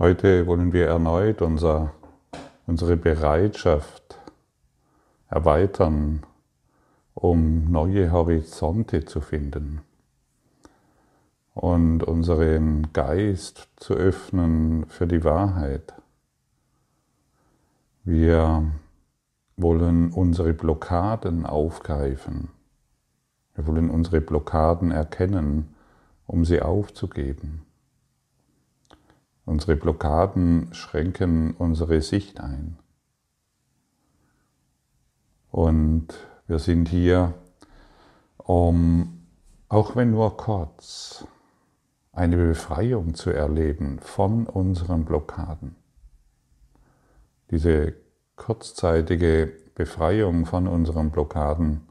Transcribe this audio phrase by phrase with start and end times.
[0.00, 1.92] Heute wollen wir erneut unser,
[2.66, 4.18] unsere Bereitschaft
[5.28, 6.24] erweitern,
[7.14, 9.82] um neue Horizonte zu finden
[11.54, 15.94] und unseren Geist zu öffnen für die Wahrheit.
[18.02, 18.72] Wir
[19.56, 22.48] wollen unsere Blockaden aufgreifen.
[23.54, 25.72] Wir wollen unsere Blockaden erkennen,
[26.26, 27.64] um sie aufzugeben.
[29.46, 32.78] Unsere Blockaden schränken unsere Sicht ein.
[35.50, 36.08] Und
[36.46, 37.34] wir sind hier,
[38.38, 39.26] um,
[39.68, 41.26] auch wenn nur kurz,
[42.12, 45.76] eine Befreiung zu erleben von unseren Blockaden.
[47.50, 47.94] Diese
[48.36, 51.88] kurzzeitige Befreiung von unseren Blockaden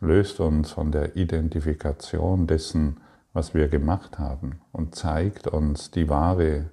[0.00, 3.00] löst uns von der Identifikation dessen,
[3.32, 6.70] was wir gemacht haben und zeigt uns die wahre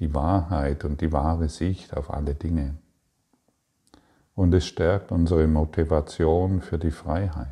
[0.00, 2.76] die Wahrheit und die wahre Sicht auf alle Dinge.
[4.34, 7.48] Und es stärkt unsere Motivation für die Freiheit.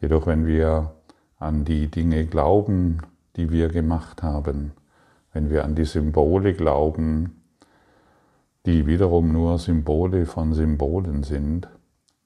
[0.00, 0.94] Jedoch wenn wir
[1.38, 2.98] an die Dinge glauben,
[3.36, 4.72] die wir gemacht haben,
[5.32, 7.42] wenn wir an die Symbole glauben,
[8.66, 11.68] die wiederum nur Symbole von Symbolen sind,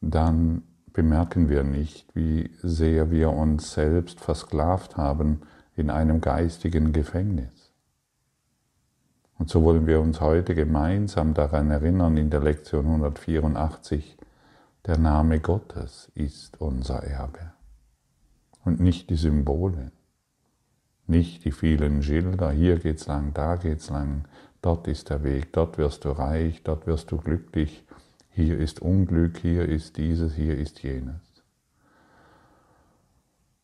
[0.01, 5.43] dann bemerken wir nicht, wie sehr wir uns selbst versklavt haben
[5.77, 7.73] in einem geistigen Gefängnis.
[9.39, 14.17] Und so wollen wir uns heute gemeinsam daran erinnern in der Lektion 184,
[14.87, 17.53] der Name Gottes ist unser Erbe
[18.65, 19.93] und nicht die Symbole,
[21.07, 24.27] nicht die vielen Schilder, hier geht's lang, da geht's lang,
[24.63, 27.85] dort ist der Weg, dort wirst du reich, dort wirst du glücklich,
[28.31, 31.43] hier ist Unglück, hier ist dieses, hier ist jenes.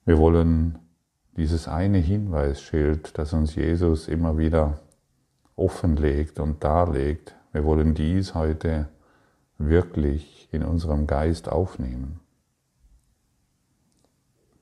[0.04, 0.78] Wir wollen
[1.40, 4.78] dieses eine Hinweisschild, das uns Jesus immer wieder
[5.56, 8.90] offenlegt und darlegt, wir wollen dies heute
[9.56, 12.20] wirklich in unserem Geist aufnehmen.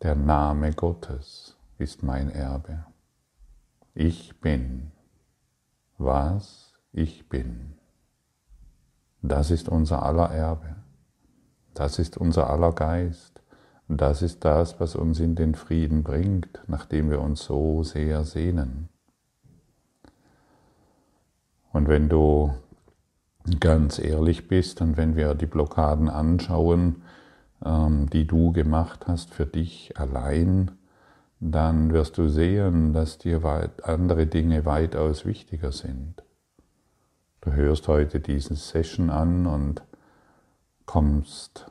[0.03, 2.85] Der Name Gottes ist mein Erbe.
[3.95, 4.93] Ich bin,
[5.97, 7.75] was ich bin.
[9.21, 10.77] Das ist unser aller Erbe.
[11.75, 13.38] Das ist unser aller Geist.
[13.89, 18.25] Und das ist das, was uns in den Frieden bringt, nachdem wir uns so sehr
[18.25, 18.91] sehnen.
[21.73, 22.53] Und wenn du
[23.61, 27.03] ganz ehrlich bist und wenn wir die Blockaden anschauen,
[27.65, 30.73] ähm, die du gemacht hast für dich allein,
[31.41, 36.23] dann wirst du sehen, dass dir andere Dinge weitaus wichtiger sind.
[37.41, 39.83] Du hörst heute diesen Session an und
[40.85, 41.71] kommst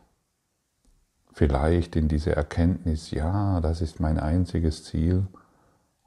[1.38, 5.28] vielleicht in diese Erkenntnis, ja, das ist mein einziges Ziel,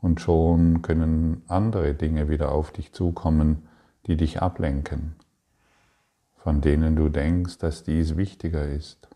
[0.01, 3.69] und schon können andere Dinge wieder auf dich zukommen,
[4.07, 5.15] die dich ablenken,
[6.35, 9.09] von denen du denkst, dass dies wichtiger ist.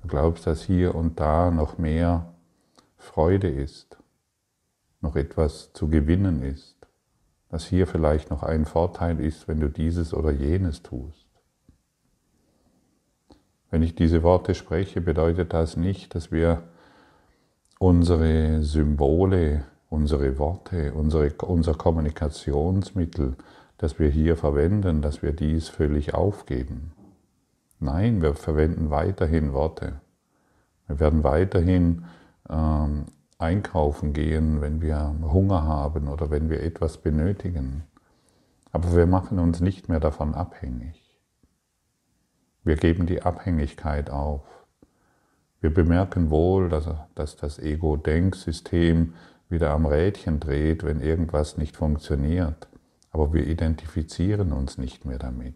[0.00, 2.32] Du glaubst, dass hier und da noch mehr
[2.96, 3.98] Freude ist,
[5.02, 6.78] noch etwas zu gewinnen ist,
[7.50, 11.25] dass hier vielleicht noch ein Vorteil ist, wenn du dieses oder jenes tust.
[13.70, 16.62] Wenn ich diese Worte spreche, bedeutet das nicht, dass wir
[17.78, 23.36] unsere Symbole, unsere Worte, unsere, unser Kommunikationsmittel,
[23.78, 26.92] das wir hier verwenden, dass wir dies völlig aufgeben.
[27.78, 30.00] Nein, wir verwenden weiterhin Worte.
[30.86, 32.04] Wir werden weiterhin
[32.48, 33.06] ähm,
[33.38, 37.82] einkaufen gehen, wenn wir Hunger haben oder wenn wir etwas benötigen.
[38.72, 41.05] Aber wir machen uns nicht mehr davon abhängig.
[42.66, 44.42] Wir geben die Abhängigkeit auf.
[45.60, 49.14] Wir bemerken wohl, dass, dass das Ego-Denksystem
[49.48, 52.66] wieder am Rädchen dreht, wenn irgendwas nicht funktioniert,
[53.12, 55.54] aber wir identifizieren uns nicht mehr damit.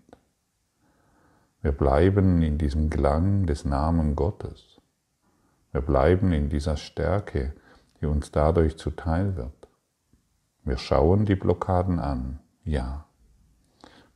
[1.62, 4.80] Wir bleiben in diesem Klang des Namen Gottes.
[5.72, 7.54] Wir bleiben in dieser Stärke,
[8.00, 9.68] die uns dadurch zuteil wird.
[10.62, 13.04] Wir schauen die Blockaden an, ja.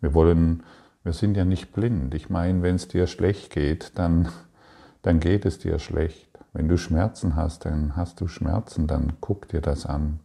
[0.00, 0.62] Wir wollen
[1.04, 2.14] wir sind ja nicht blind.
[2.14, 4.28] Ich meine, wenn es dir schlecht geht, dann,
[5.02, 6.28] dann geht es dir schlecht.
[6.54, 10.20] Wenn du Schmerzen hast, dann hast du Schmerzen, dann guck dir das an.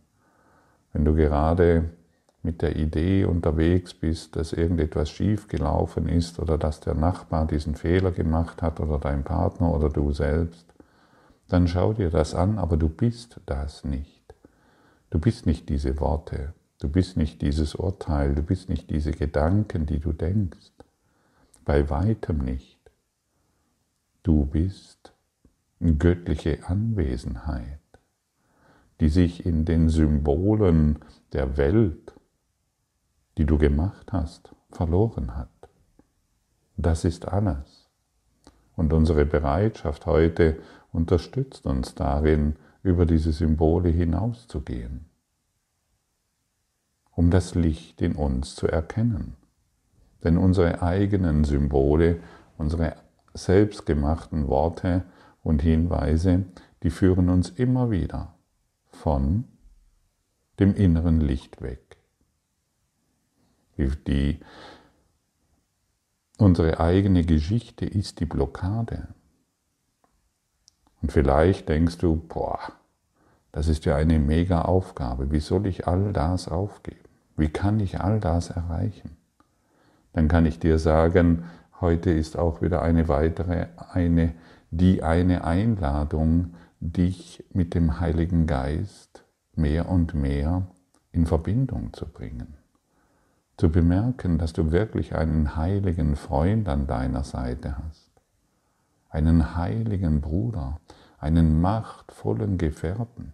[0.93, 1.89] Wenn du gerade
[2.43, 7.75] mit der Idee unterwegs bist, dass irgendetwas schief gelaufen ist oder dass der Nachbar diesen
[7.75, 10.65] Fehler gemacht hat oder dein Partner oder du selbst,
[11.49, 14.33] dann schau dir das an, aber du bist das nicht.
[15.09, 19.85] Du bist nicht diese Worte, Du bist nicht dieses Urteil, du bist nicht diese Gedanken,
[19.85, 20.71] die du denkst.
[21.65, 22.79] Bei weitem nicht.
[24.23, 25.13] Du bist
[25.81, 27.79] göttliche Anwesenheit.
[28.99, 30.99] die sich in den Symbolen
[31.33, 32.13] der Welt,
[33.37, 35.49] die du gemacht hast, verloren hat.
[36.77, 37.89] Das ist alles.
[38.75, 40.59] Und unsere Bereitschaft heute
[40.91, 45.05] unterstützt uns darin, über diese Symbole hinauszugehen,
[47.19, 49.35] um das Licht in uns zu erkennen.
[50.23, 52.21] Denn unsere eigenen Symbole,
[52.57, 52.95] unsere
[53.33, 55.03] selbstgemachten Worte
[55.43, 56.45] und Hinweise,
[56.81, 58.35] die führen uns immer wieder
[58.87, 59.43] von
[60.61, 61.97] dem inneren Licht weg.
[63.77, 64.39] Die,
[66.37, 69.09] unsere eigene Geschichte ist die Blockade.
[71.01, 72.59] Und vielleicht denkst du, boah,
[73.51, 75.31] das ist ja eine mega Aufgabe.
[75.31, 77.08] Wie soll ich all das aufgeben?
[77.39, 79.15] Wie kann ich all das erreichen?
[80.11, 81.45] Dann kann ich dir sagen,
[81.79, 84.33] heute ist auch wieder eine weitere, eine,
[84.71, 89.23] die eine Einladung, dich mit dem Heiligen Geist
[89.55, 90.67] mehr und mehr
[91.13, 92.57] in Verbindung zu bringen.
[93.55, 98.11] Zu bemerken, dass du wirklich einen heiligen Freund an deiner Seite hast.
[99.09, 100.81] Einen heiligen Bruder,
[101.19, 103.31] einen machtvollen Gefährten.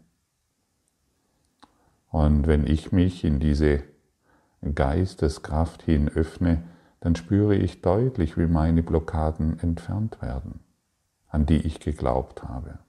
[2.12, 3.84] Und wenn ich mich in diese
[4.74, 6.64] Geisteskraft hin öffne,
[7.00, 10.62] dann spüre ich deutlich, wie meine Blockaden entfernt werden,
[11.28, 12.80] an die ich geglaubt habe.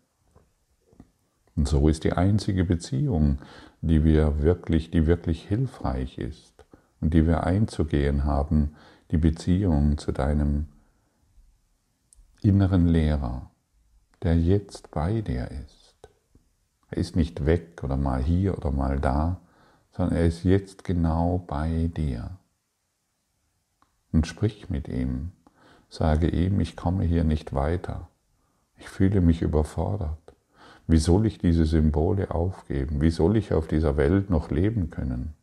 [1.54, 3.38] Und so ist die einzige Beziehung,
[3.80, 6.64] die wir wirklich, die wirklich hilfreich ist
[7.00, 8.74] und die wir einzugehen haben,
[9.10, 10.66] die Beziehung zu deinem
[12.42, 13.50] inneren Lehrer,
[14.22, 16.08] der jetzt bei dir ist.
[16.90, 19.40] Er ist nicht weg oder mal hier oder mal da,
[19.96, 22.30] sondern er ist jetzt genau bei dir.
[24.12, 25.32] Und sprich mit ihm,
[25.88, 28.08] sage ihm, ich komme hier nicht weiter,
[28.78, 30.18] ich fühle mich überfordert.
[30.86, 33.00] Wie soll ich diese Symbole aufgeben?
[33.00, 35.34] Wie soll ich auf dieser Welt noch leben können?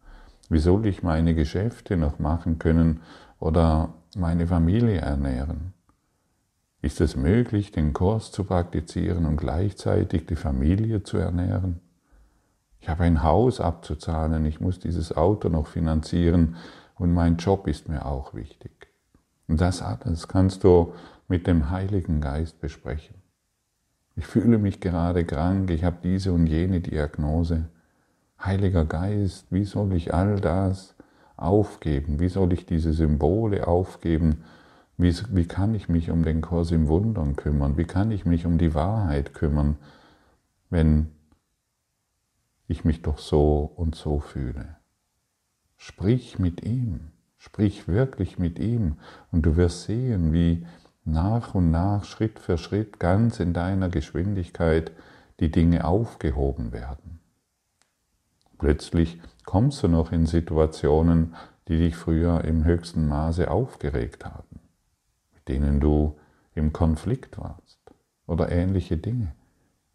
[0.50, 3.02] Wie soll ich meine Geschäfte noch machen können
[3.40, 5.74] oder meine Familie ernähren?
[6.82, 11.80] Ist es möglich, den Kurs zu praktizieren und gleichzeitig die Familie zu ernähren?
[12.84, 16.58] Ich habe ein Haus abzuzahlen, ich muss dieses Auto noch finanzieren
[16.96, 18.90] und mein Job ist mir auch wichtig.
[19.48, 20.94] Und das alles kannst du
[21.30, 23.16] mit dem Heiligen Geist besprechen.
[24.18, 27.70] Ich fühle mich gerade krank, ich habe diese und jene Diagnose.
[28.44, 30.94] Heiliger Geist, wie soll ich all das
[31.38, 32.20] aufgeben?
[32.20, 34.44] Wie soll ich diese Symbole aufgeben?
[34.98, 37.78] Wie, wie kann ich mich um den Kurs im Wundern kümmern?
[37.78, 39.78] Wie kann ich mich um die Wahrheit kümmern,
[40.70, 41.14] wenn
[42.68, 44.77] ich mich doch so und so fühle?
[45.77, 48.98] Sprich mit ihm, sprich wirklich mit ihm
[49.31, 50.65] und du wirst sehen, wie
[51.06, 54.92] nach und nach, Schritt für Schritt, ganz in deiner Geschwindigkeit
[55.39, 57.19] die Dinge aufgehoben werden.
[58.57, 61.36] Plötzlich kommst du noch in Situationen,
[61.68, 64.62] die dich früher im höchsten Maße aufgeregt haben,
[65.33, 66.18] mit denen du
[66.56, 67.80] im Konflikt warst
[68.27, 69.33] oder ähnliche Dinge.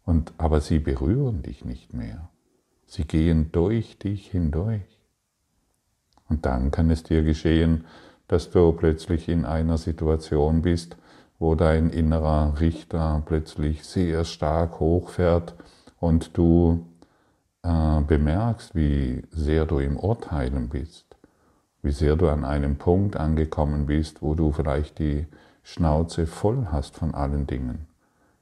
[0.03, 2.29] Und, aber sie berühren dich nicht mehr.
[2.89, 4.81] Sie gehen durch dich hindurch.
[6.27, 7.85] Und dann kann es dir geschehen,
[8.27, 10.97] dass du plötzlich in einer Situation bist,
[11.37, 15.53] wo dein innerer Richter plötzlich sehr stark hochfährt
[15.99, 16.87] und du
[17.61, 21.05] äh, bemerkst, wie sehr du im Urteilen bist,
[21.83, 25.27] wie sehr du an einem Punkt angekommen bist, wo du vielleicht die
[25.61, 27.85] Schnauze voll hast von allen Dingen,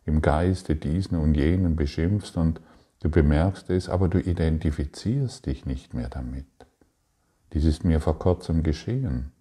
[0.06, 2.62] im Geiste diesen und jenen beschimpfst und
[3.02, 6.46] du bemerkst es, aber du identifizierst dich nicht mehr damit.
[7.54, 9.32] Dies ist mir vor kurzem geschehen,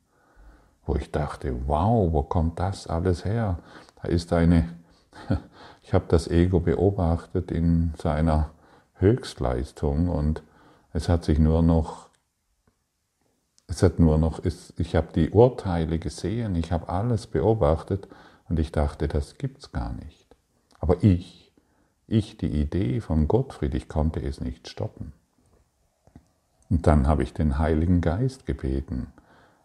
[0.84, 3.58] wo ich dachte, wow, wo kommt das alles her?
[4.00, 4.68] Da ist eine,
[5.82, 8.50] ich habe das Ego beobachtet in seiner
[8.94, 10.42] Höchstleistung und
[10.92, 12.08] es hat sich nur noch,
[13.66, 18.08] es hat nur noch, ich habe die Urteile gesehen, ich habe alles beobachtet
[18.48, 20.26] und ich dachte, das gibt's gar nicht.
[20.78, 21.45] Aber ich,
[22.06, 25.12] ich, die Idee von Gottfried, ich konnte es nicht stoppen.
[26.70, 29.12] Und dann habe ich den Heiligen Geist gebeten.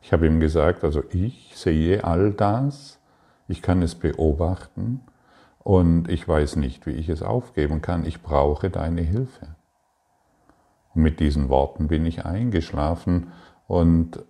[0.01, 2.99] Ich habe ihm gesagt, also ich sehe all das,
[3.47, 5.01] ich kann es beobachten
[5.59, 8.05] und ich weiß nicht, wie ich es aufgeben kann.
[8.05, 9.55] Ich brauche deine Hilfe.
[10.93, 13.31] Und mit diesen Worten bin ich eingeschlafen
[13.67, 14.23] und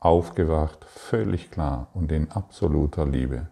[0.00, 3.48] aufgewacht, völlig klar und in absoluter Liebe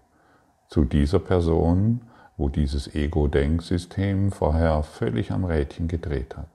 [0.69, 2.03] zu dieser Person,
[2.38, 6.49] wo dieses Ego-Denksystem vorher völlig am Rädchen gedreht hat.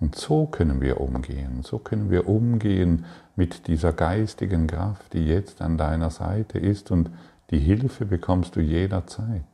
[0.00, 3.04] Und so können wir umgehen, so können wir umgehen
[3.36, 7.10] mit dieser geistigen Kraft, die jetzt an deiner Seite ist und
[7.50, 9.44] die Hilfe bekommst du jederzeit.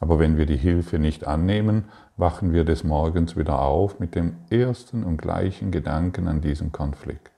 [0.00, 1.84] Aber wenn wir die Hilfe nicht annehmen,
[2.16, 7.30] wachen wir des Morgens wieder auf mit dem ersten und gleichen Gedanken an diesen Konflikt.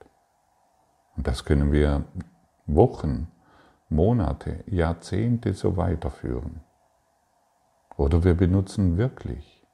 [1.15, 2.05] Und das können wir
[2.65, 3.27] Wochen,
[3.95, 6.61] Monate, Jahrzehnte so weiterführen.
[7.97, 9.65] Oder wir benutzen wirklich,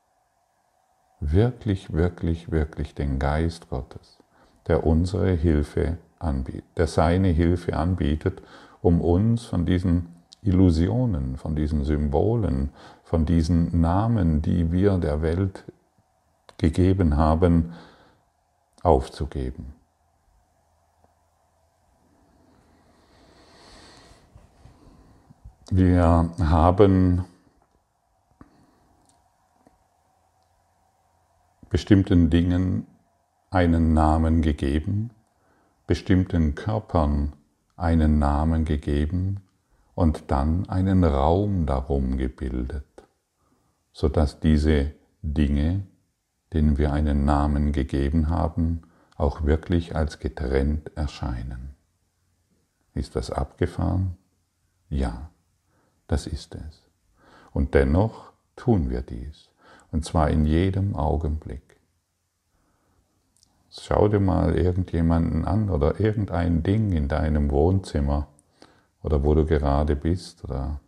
[1.19, 4.19] wirklich, wirklich, wirklich den Geist Gottes,
[4.67, 8.41] der unsere Hilfe anbietet, der seine Hilfe anbietet,
[8.81, 10.09] um uns von diesen
[10.43, 12.69] Illusionen, von diesen Symbolen,
[13.03, 15.65] von diesen Namen, die wir der Welt
[16.57, 17.73] gegeben haben,
[18.83, 19.80] aufzugeben.
[25.73, 27.23] Wir haben
[31.69, 32.87] bestimmten Dingen
[33.51, 35.11] einen Namen gegeben,
[35.87, 37.37] bestimmten Körpern
[37.77, 39.39] einen Namen gegeben
[39.95, 43.07] und dann einen Raum darum gebildet,
[43.93, 45.87] sodass diese Dinge,
[46.51, 48.81] denen wir einen Namen gegeben haben,
[49.15, 51.75] auch wirklich als getrennt erscheinen.
[52.93, 54.17] Ist das abgefahren?
[54.89, 55.30] Ja,
[56.11, 56.83] das ist es.
[57.53, 59.49] Und dennoch tun wir dies.
[59.91, 61.61] Und zwar in jedem Augenblick.
[63.69, 68.27] Schau dir mal irgendjemanden an oder irgendein Ding in deinem Wohnzimmer
[69.01, 70.81] oder wo du gerade bist oder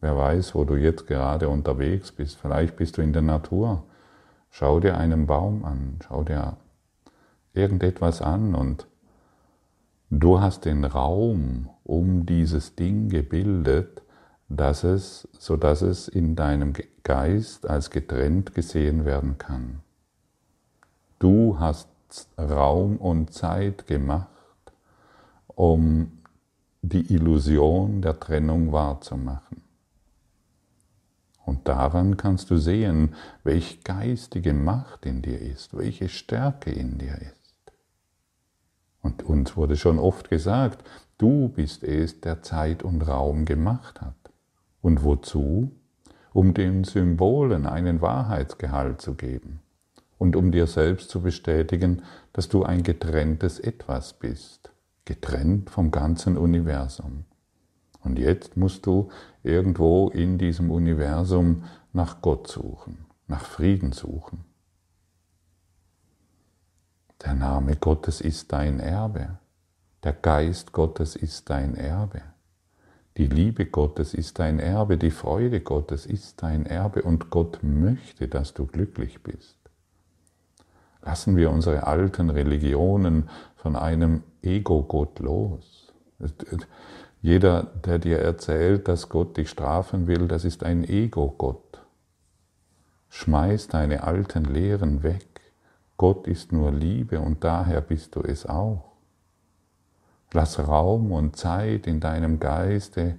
[0.00, 2.36] wer weiß, wo du jetzt gerade unterwegs bist.
[2.36, 3.84] Vielleicht bist du in der Natur.
[4.50, 6.56] Schau dir einen Baum an, schau dir
[7.54, 8.88] irgendetwas an und
[10.10, 14.02] du hast den Raum um dieses Ding gebildet,
[14.48, 19.80] dass es, so dass es in deinem Geist als getrennt gesehen werden kann.
[21.18, 21.88] Du hast
[22.38, 24.28] Raum und Zeit gemacht,
[25.46, 26.12] um
[26.82, 29.62] die Illusion der Trennung wahrzumachen.
[31.44, 37.14] Und daran kannst du sehen, welche geistige Macht in dir ist, welche Stärke in dir
[37.16, 37.72] ist.
[39.02, 40.86] Und uns wurde schon oft gesagt,
[41.16, 44.27] du bist es, der Zeit und Raum gemacht hat.
[44.80, 45.72] Und wozu?
[46.32, 49.60] Um den Symbolen einen Wahrheitsgehalt zu geben
[50.18, 54.72] und um dir selbst zu bestätigen, dass du ein getrenntes Etwas bist,
[55.04, 57.24] getrennt vom ganzen Universum.
[58.02, 59.10] Und jetzt musst du
[59.42, 64.44] irgendwo in diesem Universum nach Gott suchen, nach Frieden suchen.
[67.24, 69.38] Der Name Gottes ist dein Erbe.
[70.04, 72.22] Der Geist Gottes ist dein Erbe.
[73.18, 78.28] Die Liebe Gottes ist dein Erbe, die Freude Gottes ist dein Erbe und Gott möchte,
[78.28, 79.58] dass du glücklich bist.
[81.02, 85.92] Lassen wir unsere alten Religionen von einem Ego-Gott los.
[87.20, 91.80] Jeder, der dir erzählt, dass Gott dich strafen will, das ist ein Ego-Gott.
[93.08, 95.40] Schmeiß deine alten Lehren weg.
[95.96, 98.87] Gott ist nur Liebe und daher bist du es auch.
[100.32, 103.18] Lass Raum und Zeit in deinem Geiste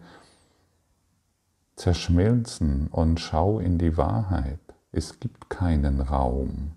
[1.75, 4.59] zerschmelzen und schau in die Wahrheit.
[4.91, 6.73] Es gibt keinen Raum.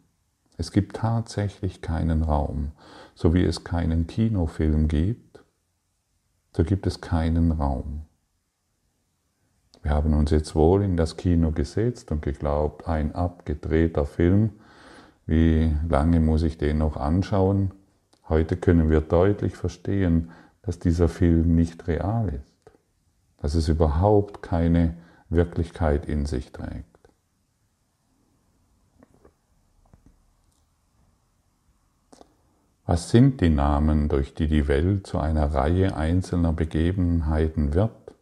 [0.57, 2.73] Es gibt tatsächlich keinen Raum.
[3.15, 5.45] So wie es keinen Kinofilm gibt,
[6.55, 8.03] so gibt es keinen Raum.
[9.83, 14.51] Wir haben uns jetzt wohl in das Kino gesetzt und geglaubt, ein abgedrehter Film,
[15.27, 17.73] wie lange muss ich den noch anschauen?
[18.33, 20.31] Heute können wir deutlich verstehen,
[20.63, 22.73] dass dieser Film nicht real ist,
[23.37, 24.95] dass es überhaupt keine
[25.29, 26.87] Wirklichkeit in sich trägt.
[32.87, 38.15] Was sind die Namen, durch die die Welt zu einer Reihe einzelner Begebenheiten wird,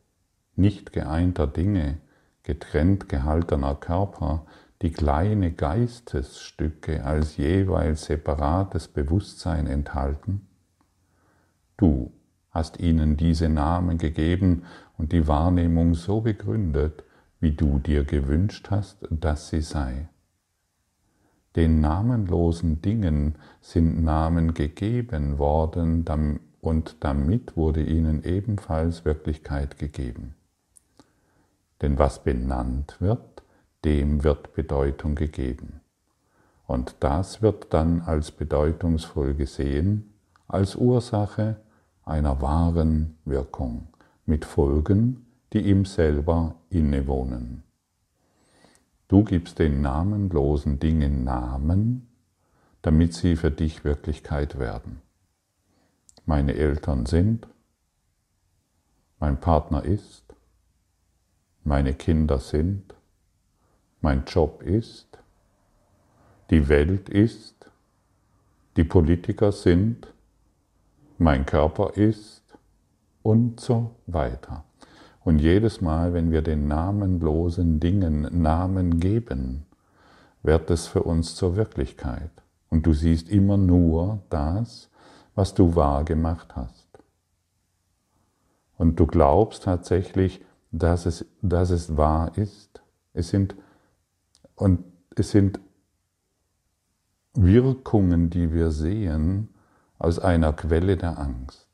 [0.57, 1.99] nicht geeinter Dinge,
[2.43, 4.45] getrennt gehaltener Körper,
[4.83, 10.47] die kleine Geistesstücke als jeweils separates Bewusstsein enthalten?
[11.77, 12.13] Du
[12.51, 14.65] hast ihnen diese Namen gegeben
[14.99, 17.05] und die Wahrnehmung so begründet,
[17.41, 20.09] wie du dir gewünscht hast, dass sie sei.
[21.57, 26.05] Den namenlosen Dingen sind Namen gegeben worden
[26.61, 30.35] und damit wurde ihnen ebenfalls Wirklichkeit gegeben.
[31.83, 33.30] Denn was benannt wird,
[33.85, 35.81] dem wird Bedeutung gegeben.
[36.67, 40.15] Und das wird dann als bedeutungsvoll gesehen,
[40.47, 41.57] als Ursache
[42.05, 43.89] einer wahren Wirkung,
[44.27, 47.65] mit Folgen, die ihm selber innewohnen.
[49.09, 52.09] Du gibst den namenlosen Dingen Namen,
[52.83, 55.03] damit sie für dich Wirklichkeit werden.
[56.27, 57.49] Meine Eltern sind,
[59.19, 60.35] mein Partner ist,
[61.65, 62.95] meine Kinder sind,
[64.01, 65.19] mein Job ist,
[66.51, 67.71] die Welt ist,
[68.77, 70.13] die Politiker sind,
[71.19, 72.43] mein Körper ist
[73.23, 74.65] und so weiter.
[75.23, 79.67] Und jedes Mal, wenn wir den namenlosen Dingen Namen geben,
[80.43, 82.31] wird es für uns zur Wirklichkeit.
[82.71, 84.89] Und du siehst immer nur das,
[85.35, 86.89] was du wahr gemacht hast.
[88.79, 90.41] Und du glaubst tatsächlich,
[90.73, 92.81] dass es, dass es wahr ist.
[93.13, 93.55] Es sind,
[94.61, 94.85] und
[95.17, 95.59] es sind
[97.35, 99.49] Wirkungen, die wir sehen,
[99.99, 101.69] aus einer Quelle der Angst.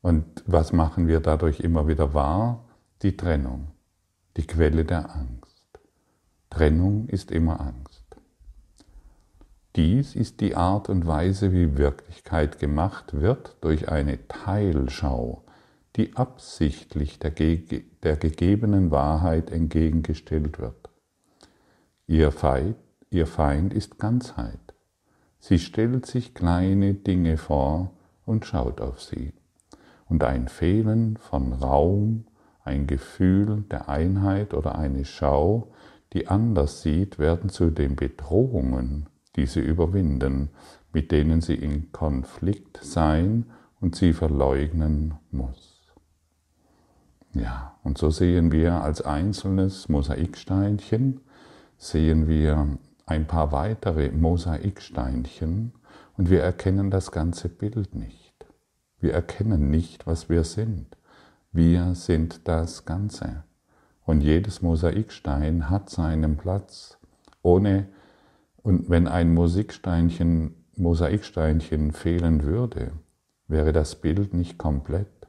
[0.00, 2.64] Und was machen wir dadurch immer wieder wahr?
[3.02, 3.72] Die Trennung,
[4.38, 5.66] die Quelle der Angst.
[6.48, 8.04] Trennung ist immer Angst.
[9.76, 15.43] Dies ist die Art und Weise, wie Wirklichkeit gemacht wird durch eine Teilschau,
[15.96, 20.90] die absichtlich der, der gegebenen Wahrheit entgegengestellt wird.
[22.06, 22.76] Ihr Feind,
[23.10, 24.58] ihr Feind ist Ganzheit.
[25.38, 27.92] Sie stellt sich kleine Dinge vor
[28.26, 29.32] und schaut auf sie.
[30.06, 32.26] Und ein Fehlen von Raum,
[32.64, 35.72] ein Gefühl der Einheit oder eine Schau,
[36.12, 40.50] die anders sieht, werden zu den Bedrohungen, die sie überwinden,
[40.92, 43.46] mit denen sie in Konflikt sein
[43.80, 45.73] und sie verleugnen muss.
[47.34, 51.20] Ja, und so sehen wir als einzelnes Mosaiksteinchen,
[51.76, 55.72] sehen wir ein paar weitere Mosaiksteinchen
[56.16, 58.46] und wir erkennen das ganze Bild nicht.
[59.00, 60.96] Wir erkennen nicht, was wir sind.
[61.50, 63.42] Wir sind das Ganze.
[64.04, 66.98] Und jedes Mosaikstein hat seinen Platz.
[67.42, 67.88] Ohne,
[68.62, 72.92] und wenn ein Mosaiksteinchen, Mosaiksteinchen fehlen würde,
[73.48, 75.23] wäre das Bild nicht komplett.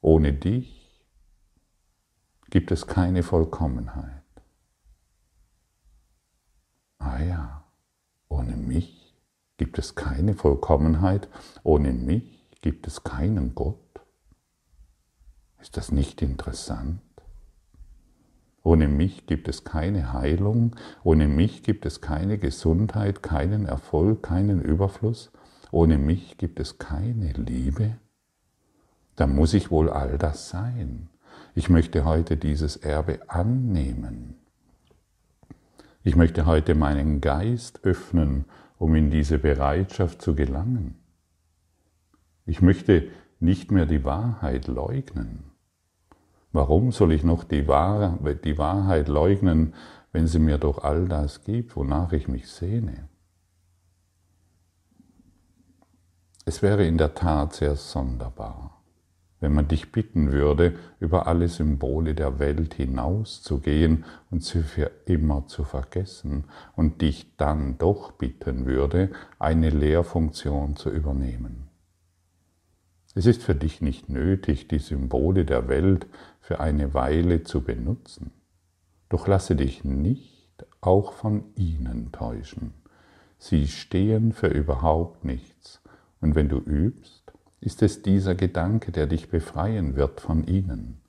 [0.00, 1.04] Ohne dich
[2.50, 4.22] gibt es keine Vollkommenheit.
[6.98, 7.64] Ah ja,
[8.28, 9.16] ohne mich
[9.56, 11.28] gibt es keine Vollkommenheit,
[11.64, 14.00] ohne mich gibt es keinen Gott.
[15.60, 17.00] Ist das nicht interessant?
[18.62, 24.60] Ohne mich gibt es keine Heilung, ohne mich gibt es keine Gesundheit, keinen Erfolg, keinen
[24.62, 25.32] Überfluss,
[25.72, 27.98] ohne mich gibt es keine Liebe.
[29.18, 31.08] Da muss ich wohl all das sein.
[31.56, 34.36] Ich möchte heute dieses Erbe annehmen.
[36.04, 38.44] Ich möchte heute meinen Geist öffnen,
[38.78, 41.00] um in diese Bereitschaft zu gelangen.
[42.46, 43.08] Ich möchte
[43.40, 45.50] nicht mehr die Wahrheit leugnen.
[46.52, 49.74] Warum soll ich noch die, Wahrheit leugnen,
[50.12, 53.08] wenn sie mir doch all das gibt, wonach ich mich sehne?
[56.44, 58.77] Es wäre in der Tat sehr sonderbar
[59.40, 65.46] wenn man dich bitten würde, über alle Symbole der Welt hinauszugehen und sie für immer
[65.46, 71.68] zu vergessen und dich dann doch bitten würde, eine Lehrfunktion zu übernehmen.
[73.14, 76.06] Es ist für dich nicht nötig, die Symbole der Welt
[76.40, 78.32] für eine Weile zu benutzen.
[79.08, 82.74] Doch lasse dich nicht auch von ihnen täuschen.
[83.38, 85.80] Sie stehen für überhaupt nichts.
[86.20, 91.00] Und wenn du übst, ist es dieser Gedanke, der dich befreien wird von ihnen.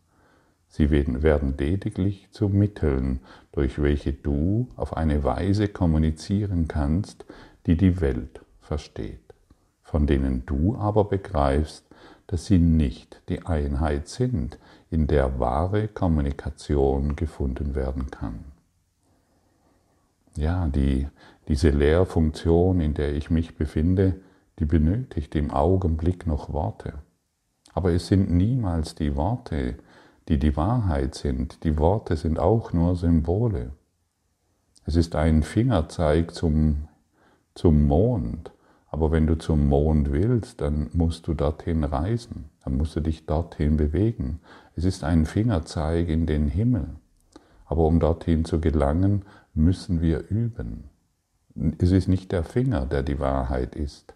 [0.67, 7.25] Sie werden lediglich zu Mitteln, durch welche du auf eine Weise kommunizieren kannst,
[7.65, 9.33] die die Welt versteht,
[9.81, 11.85] von denen du aber begreifst,
[12.27, 14.59] dass sie nicht die Einheit sind,
[14.91, 18.45] in der wahre Kommunikation gefunden werden kann.
[20.35, 21.07] Ja, die,
[21.47, 24.21] diese Lehrfunktion, in der ich mich befinde,
[24.59, 26.93] die benötigt im Augenblick noch Worte.
[27.73, 29.75] Aber es sind niemals die Worte,
[30.27, 31.63] die die Wahrheit sind.
[31.63, 33.71] Die Worte sind auch nur Symbole.
[34.85, 36.87] Es ist ein Fingerzeig zum,
[37.55, 38.51] zum Mond.
[38.91, 42.49] Aber wenn du zum Mond willst, dann musst du dorthin reisen.
[42.63, 44.39] Dann musst du dich dorthin bewegen.
[44.75, 46.87] Es ist ein Fingerzeig in den Himmel.
[47.65, 50.85] Aber um dorthin zu gelangen, müssen wir üben.
[51.77, 54.15] Es ist nicht der Finger, der die Wahrheit ist.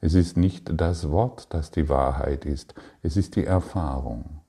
[0.00, 4.40] Es ist nicht das Wort, das die Wahrheit ist, es ist die Erfahrung.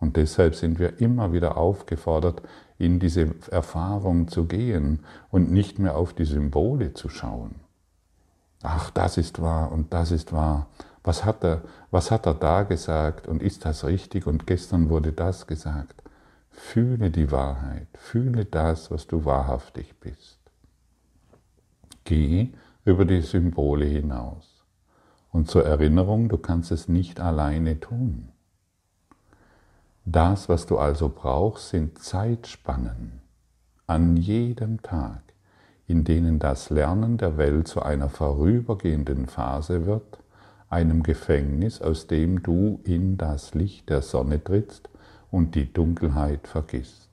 [0.00, 2.42] Und deshalb sind wir immer wieder aufgefordert,
[2.78, 7.54] in diese Erfahrung zu gehen und nicht mehr auf die Symbole zu schauen.
[8.62, 10.66] Ach, das ist wahr und das ist wahr.
[11.04, 15.12] Was hat er, was hat er da gesagt und ist das richtig und gestern wurde
[15.12, 16.02] das gesagt?
[16.50, 20.38] Fühle die Wahrheit, fühle das, was du wahrhaftig bist.
[22.04, 22.52] Geh
[22.84, 24.53] über die Symbole hinaus.
[25.34, 28.28] Und zur Erinnerung, du kannst es nicht alleine tun.
[30.04, 33.20] Das, was du also brauchst, sind Zeitspannen
[33.88, 35.22] an jedem Tag,
[35.88, 40.18] in denen das Lernen der Welt zu einer vorübergehenden Phase wird,
[40.70, 44.88] einem Gefängnis, aus dem du in das Licht der Sonne trittst
[45.32, 47.10] und die Dunkelheit vergisst.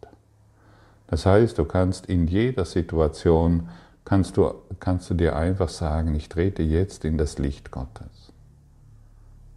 [1.07, 3.67] Das heißt, du kannst in jeder Situation,
[4.11, 8.33] kannst du, kannst du dir einfach sagen, ich trete jetzt in das Licht Gottes.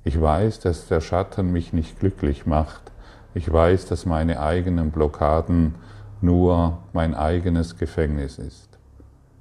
[0.04, 2.92] Ich weiß, dass der Schatten mich nicht glücklich macht.
[3.34, 5.74] Ich weiß, dass meine eigenen Blockaden
[6.20, 8.78] nur mein eigenes Gefängnis ist.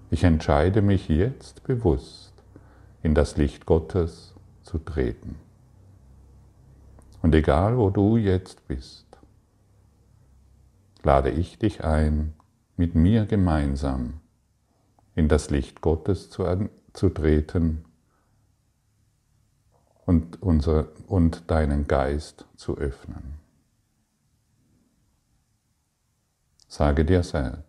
[0.09, 2.33] Ich entscheide mich jetzt bewusst,
[3.03, 5.35] in das Licht Gottes zu treten.
[7.21, 9.05] Und egal, wo du jetzt bist,
[11.03, 12.33] lade ich dich ein,
[12.77, 14.22] mit mir gemeinsam
[15.15, 17.85] in das Licht Gottes zu, zu treten
[20.05, 23.35] und, unser, und deinen Geist zu öffnen.
[26.67, 27.63] Sage dir selbst,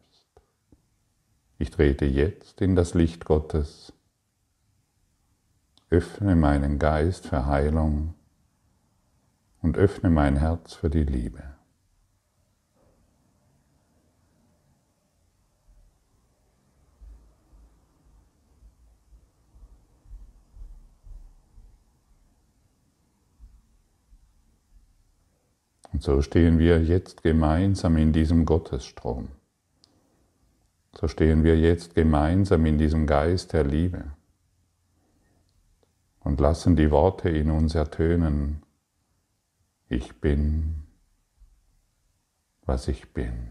[1.59, 3.93] ich trete jetzt in das Licht Gottes,
[5.91, 8.15] öffne meinen Geist für Heilung
[9.61, 11.54] und öffne mein Herz für die Liebe.
[25.95, 29.29] Und so stehen wir jetzt gemeinsam in diesem Gottesstrom.
[30.99, 34.05] So stehen wir jetzt gemeinsam in diesem Geist der Liebe
[36.25, 38.65] und lassen die Worte in uns ertönen.
[39.89, 40.83] Ich bin,
[42.63, 43.51] was ich bin.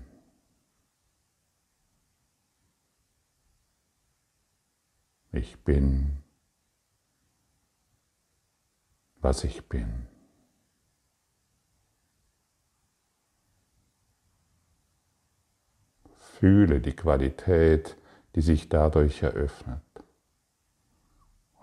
[5.32, 6.17] Ich bin,
[9.21, 10.12] was ich bin.
[16.39, 17.96] Fühle die Qualität,
[18.36, 19.82] die sich dadurch eröffnet.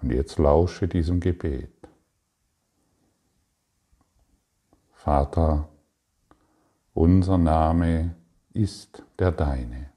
[0.00, 1.72] Und jetzt lausche diesem Gebet.
[4.92, 5.68] Vater,
[6.94, 8.14] unser Name
[8.52, 9.90] ist der deine.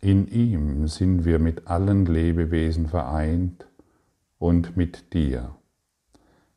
[0.00, 3.66] In ihm sind wir mit allen Lebewesen vereint
[4.38, 5.56] und mit dir,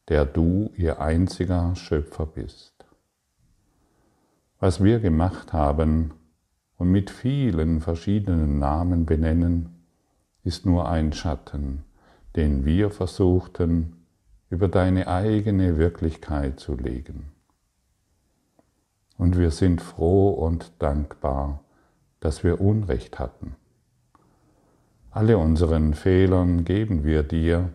[0.08, 2.73] der du ihr einziger Schöpfer bist.
[4.60, 6.13] Was wir gemacht haben,
[6.79, 9.83] und mit vielen verschiedenen Namen benennen,
[10.43, 11.83] ist nur ein Schatten,
[12.35, 13.97] den wir versuchten
[14.49, 17.31] über deine eigene Wirklichkeit zu legen.
[19.17, 21.59] Und wir sind froh und dankbar,
[22.21, 23.57] dass wir Unrecht hatten.
[25.11, 27.69] Alle unseren Fehlern geben wir dir,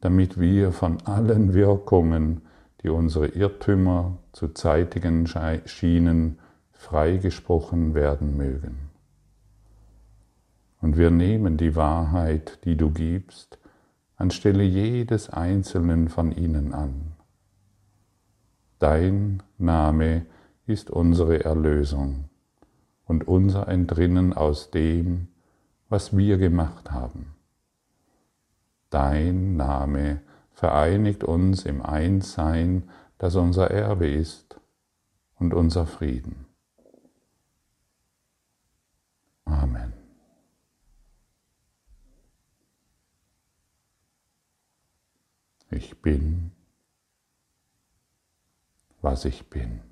[0.00, 2.42] damit wir von allen Wirkungen,
[2.82, 5.26] die unsere Irrtümer zu zeitigen
[5.66, 6.38] schienen,
[6.78, 8.88] freigesprochen werden mögen.
[10.80, 13.58] Und wir nehmen die Wahrheit, die du gibst,
[14.16, 17.12] anstelle jedes einzelnen von ihnen an.
[18.78, 20.24] Dein Name
[20.66, 22.26] ist unsere Erlösung
[23.06, 25.26] und unser Entrinnen aus dem,
[25.88, 27.34] was wir gemacht haben.
[28.88, 30.20] Dein Name
[30.52, 32.84] vereinigt uns im Einssein,
[33.18, 34.60] das unser Erbe ist
[35.40, 36.47] und unser Frieden.
[45.70, 46.52] Ich bin,
[49.02, 49.87] was ich bin.